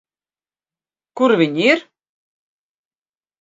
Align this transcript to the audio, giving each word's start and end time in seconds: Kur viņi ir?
Kur 1.21 1.33
viņi 1.41 1.61
ir? 1.67 1.85